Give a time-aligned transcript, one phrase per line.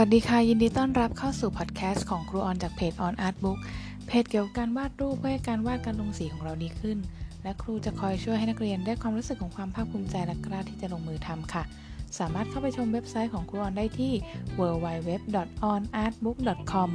[0.00, 3.58] วัสดีค่ะ ยินดีต้อนรับเข้าสู่พอดแคสต์ของครูออนจากเพจ On Art Book
[4.06, 6.96] เพจเกี่ยวกับการวาดรูปเพื่อให้การวาดการลงสีของเราดีขึ้น
[7.42, 11.62] และครูจะคอยช่วยให้นักเรียนได้ความรู้สึกของความภาคภูมิใจและกล้าที่จะลงมือทำค่ะ
[12.18, 14.12] สามารถเข้าไปชมเว็บไซต์ของครูออนได้ที่
[14.58, 16.90] www.onartbook.com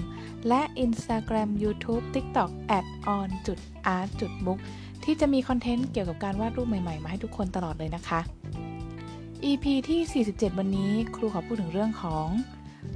[0.48, 2.50] และ Instagram YouTube TikTok
[3.16, 4.60] @on.art.book
[5.04, 8.20] ที่จะมีคอนเทนต์เกี่ยวกับการวาดรูปใหม่ๆมาให้ทุกคนตลอดเลยนะคะ
[9.44, 12.28] EP ที่ 47 วันนี้ครูขอพูดถึงเรื่องของ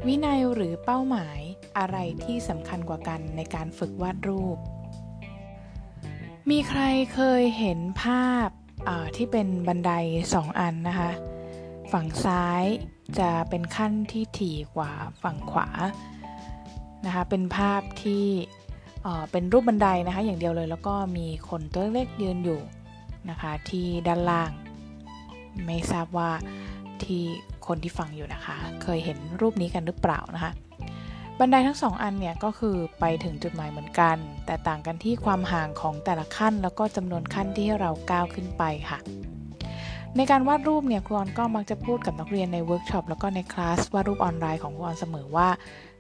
[0.08, 1.40] วินัยหรือเป้าหมาย
[1.78, 4.58] อะไรที่สำคัญกว่ากันในการฝึกวาดรูป
[6.50, 6.82] มีใคร
[7.14, 8.48] เคยเห็นภาพ
[9.16, 9.92] ที่เป็นบันได
[10.34, 11.12] สองอันนะคะ
[11.92, 12.64] ฝั่งซ้าย
[13.20, 14.92] จะเป็นขั้นที่ถี่กว่า
[15.24, 15.70] ฝั่งขวา
[17.06, 18.26] นะคะ เป็นภาพที่
[19.32, 22.62] เป็นรูปบันไดนะคะ อย่างเดียวเลยแล้วก็มีคนตัวเล็กยืนอยู่
[23.30, 24.52] นะคะที่ด้านล่าง
[25.66, 26.32] ไม่ทราบว่า
[27.04, 27.24] ที่
[27.68, 30.52] คนที่ฟังอยู่นะคะ เคยเห็นรูปนี้กันหรือเปล่านะคะ
[31.40, 39.00] บันไดทั้งสองอันเนี่ยก็คือไปถึงจุดหมายเหมือนกัน แต่ต่างกันที่ความห่างของแต่ละขั้น แล้วก็จำนวนขั้นที่เราก้าวขึ้นไปค่ะ
[40.18, 45.50] ในการวาดรูปเนี่ยครูออนก็มักจะพูดกับนักเรียนในเวิร์กช็อปแล้วก็ในคลาสวาดรูปออนไลน์ของครูออนเสมอว่า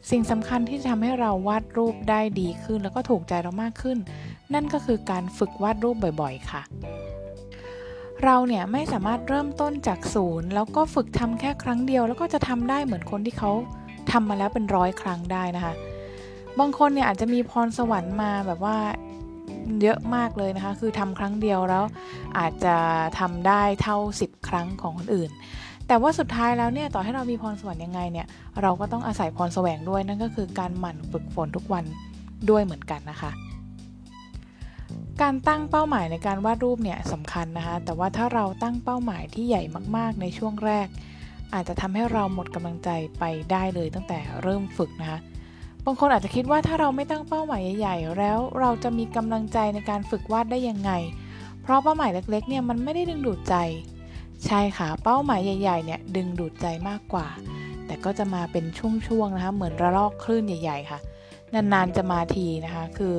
[0.10, 3.98] สิ่งสำคัญที่จะทำให้เราวาดรูปได้ดีขึ้น แล้วก็ถูกใจเรามากขึ้น
[4.54, 6.62] นั่นก็คือการฝึกวาดรูปบ่อย ๆ ค่ะ
[8.24, 13.52] เราเนี่ยไม่สามารถเริ่มต้นจากศูนย์แล้วก็ฝึกทำแค่ครั้งเดียว แล้วก็จะทำได้เหมือนคนที่เขา
[14.12, 15.74] ทำมาแล้วเป็นร้อยครั้งได้นะคะ
[16.60, 18.78] บางคนเนี่ยอาจจะมีพรสวรรค์มาแบบว่า
[19.82, 21.84] เยอะมากเลยนะคะ คือทำครั้งเดียวแล้ว
[22.40, 22.76] อาจจะ
[23.20, 25.32] ทำได้เท่า 10 ครั้งของคนอื่น
[25.88, 28.28] แต่ว่าสุดท้ายแล้วเนี่ยต่อให้เรามีพรสวรรค์ยังไงเนี่ย
[28.62, 31.86] เราก็ต้องอาศัยพรแสวงด้วยนั่นก็คือการหมั่นฝึกฝนทุกวัน
[32.50, 33.32] ด้วยเหมือนกันนะคะ
[35.22, 39.64] การตั้งเป้าหมายในการวาดรูปเนี่ยสำคัญนะคะ แต่ว่าถ้าเราตั้งเป้าหมายที่ใหญ่
[39.98, 40.88] มากๆ ในช่วงแรก
[41.54, 45.20] อาจจะทำให้เราหมดกำลังใจไปได้เลยตั้งแต่เริ่มฝึกนะคะ
[45.86, 50.92] บางคนอาจจะคิดว่าถ้าเราไม่ตั้งเป้าหมายใหญ่ๆ แล้วเราจะมีกำลังใจในการฝึกวาดได้ยังไง
[51.62, 53.56] เพราะเป้าหมายเล็กๆ เนี่ยมันไม่ได้ดึงดูดใจ
[54.46, 57.28] ใช่ค่ะ เป้าหมายใหญ่ๆ เนี่ยดึงดูดใจมากกว่า
[57.86, 58.66] แต่ก็จะมาเป็น
[59.08, 61.00] ช่วงๆ นะคะ เหมือนระลอกคลื่นใหญ่ ๆ ค่ะ
[61.54, 63.16] นานๆ จะมาทีนะคะ คือ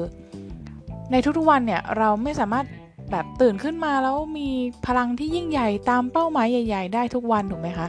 [1.10, 2.66] ในทุกๆวันเนี่ยเราไม่สามารถ
[3.10, 4.48] แบบตื่นขึ้นมาแล้วมี
[4.86, 7.88] พลังที่ยิ่งใหญ่ตามเป้าหมายใหญ่ ๆ ได้ทุกวันถูกไหมคะ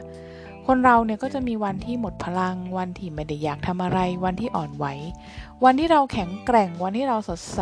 [0.68, 4.86] คนเราเนี่ยก็จะมีวันที่หมดพลัง วันที่ไม่ได้อยากทำอะไร วันที่อ่อนไหว
[5.64, 7.62] วันที่เราแข็งแกร่ง วันที่เราสดใส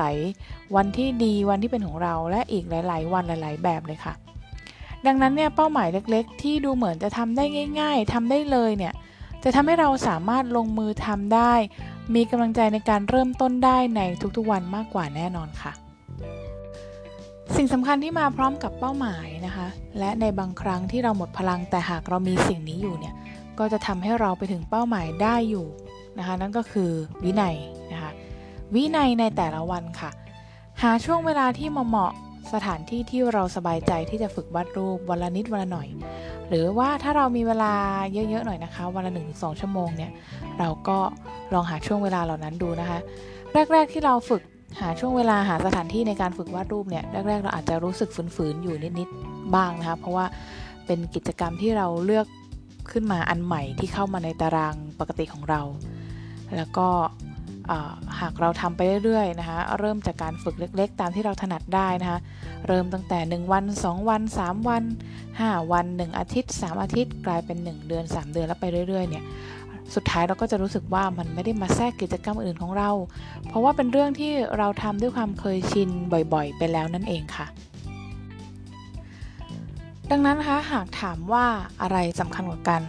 [0.76, 4.14] วันที่ดี วันที่เป็นของเรา และอีกหลาย ๆ วันหลาย ๆ แบบเลยค่ะ
[5.06, 7.44] ดังนั้นเนี่ยเป้าหมายเล็ก ๆ ที่ดูเหมือนจะทำได้
[7.80, 8.94] ง่าย ๆทำได้เลยเนี่ย
[9.48, 11.54] จะทำให้เราสามารถลงมือทำได้
[12.16, 14.02] มีกำลังใจในการเริ่มต้นได้ใน
[14.38, 15.72] ทุกๆวันมากกว่าแน่นอนค่ะ
[17.56, 19.68] สิ่งสำคัญที่มาพร้อมกับเป้าหมายนะคะ
[20.00, 23.16] และในบางครั้งที่เราหมดพลังแต่หากเรามีสิ่งนี้อยู่เนี่ย
[23.60, 25.68] ก็จะทำให้เราไปถึงเป้าหมายได้อยู่
[26.18, 26.92] นะคะ นั่นก็คือ
[27.24, 27.56] วินัย
[27.92, 28.12] นะคะ
[28.76, 30.12] วินัยในแต่ละวันค่ะ
[30.82, 32.14] หาช่วงเวลาที่เหมาะ
[32.54, 35.88] สถานที่ที่เราสบายใจที่จะฝึกวาดรูปวันละนิดวันละหน่อย
[36.50, 37.74] หรือว่าถ้าเรามีเวลา
[38.14, 40.12] เยอะๆหน่อยนะคะ วันละหนึ่งสองชั่วโมงเนี่ย
[40.60, 40.98] เราก็
[41.54, 43.00] ลองหาช่วงเวลาเหล่านั้นดูนะคะ
[43.74, 44.42] แรก ๆที่เราฝึก
[44.82, 50.26] หาช่วงเวลาหาสถานที่ในการฝึกวาดรูปเนี่ยแรกๆ เราอาจจะรู้สึกฝืนๆอยู่นิดๆบ้างนะคะ เพราะว่า
[50.86, 52.28] เป็นกิจกรรมที่เราเลือก
[52.92, 55.62] ขึ้นมาอันใหม่ที่เข้ามาในตารางปกติของเรา
[56.58, 56.88] แล้วก็
[58.20, 62.20] หากเราทำไปเรื่อยๆนะคะเริ่มจากการฝึกเล็กๆ ตามที่เราถนัดได้นะคะ
[62.68, 64.84] เริ่มตั้งแต่ 1 วัน 2 วัน 3 วัน
[65.28, 69.24] 5 วัน 1 อาทิตย์ 3 อาทิตย์ กลายเป็น 1 เดือน 3 เดือนแล้วไปเรื่อยๆเนี่ย
[69.96, 72.90] สุดท้ายเราก็จะรู้สึกว่ามันไม่ได้มาแทรกกิจกรรมอื่นของเรา
[73.48, 75.90] เพราะว่าเป็นเรื่องที่เราทำด้วยความเคยชิน
[76.34, 77.48] บ่อยๆ ไปแล้วนั่นเองค่ะ
[80.12, 81.46] ดังนั้นนะคะหากถามว่า
[81.82, 82.82] อะไรสำคัญกว่ากัน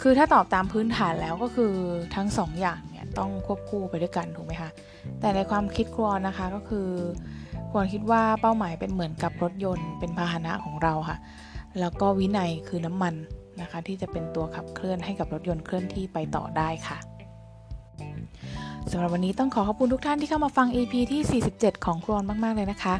[0.00, 1.72] คือถ้าตอบตามพื้นฐานแล้วก็คือ
[2.14, 2.80] ทั้ง2ออย่าง
[3.18, 4.70] ต้องควบคู่ไปด้วยกันถูกไหมคะ
[5.20, 6.88] แต่ในความคิดครวนนะคะก็คือ
[7.72, 11.18] ควรคิดว่าเป้าหมายเป็นเหมือนกับรถยนต์เป็นพาหนะของเราค่ะ
[11.80, 13.14] แล้วก็วินัยคือน้ำมัน
[13.60, 16.98] นะคะ ที่จะเป็นตัวขับเคลื่อนให้กับรถยนต์เคลื่อนที่ไปต่อได้ค่ะ
[18.90, 22.94] สำหรับวันนี้ต้องขอขอบคุณทุกท่านที่เข้ามาฟัง EP ที่ 47 ของครอนมากๆเลยนะคะ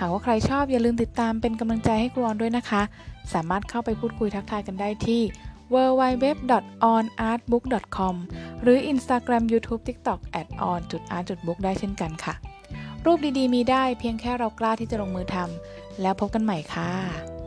[0.00, 2.82] หากว่าใครชอบอย่าลืมติดตามเป็นกำลังใจให้ครอนด้วยนะคะ
[3.34, 5.22] สามารถเข้าไปพูดคุยทักทายกันได้ที่
[5.74, 8.14] www.onartbook.com
[8.62, 10.20] หรือ Instagram YouTube TikTok
[10.70, 12.34] @on.art.book ได้เช่นกันค่ะ
[13.06, 17.37] รูปดีๆ มีได้เพียงแค่เรากล้าที่จะลงมือทำแล้วพบกันใหม่ค่ะ